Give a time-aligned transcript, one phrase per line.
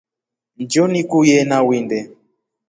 [0.61, 1.99] Njio nikuye nawinde.